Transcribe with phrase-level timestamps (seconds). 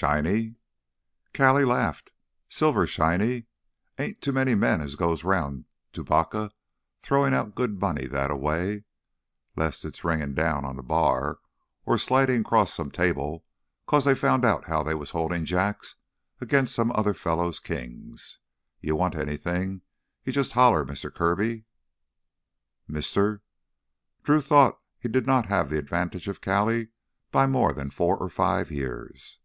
[0.00, 0.54] "Shiny?"
[1.34, 2.12] Callie laughed.
[2.48, 3.44] "Silver shiny!
[3.98, 6.52] Ain't too many men as goes round Tubacca
[7.02, 8.84] throwin' out good money thataway.
[9.56, 11.40] 'Less it's ringin' down on th' bar,
[11.84, 13.44] or slidin' 'cross some table
[13.84, 15.96] 'cause they found out as how they was holdin' Jacks
[16.40, 18.38] against some other fella's Kings.
[18.80, 21.64] You want anything—you jus' holler, Mister Kirby!"
[22.88, 23.42] "Mister?"
[24.22, 26.88] Drew thought he did not have the advantage of Callie
[27.30, 29.36] by more than four or five years.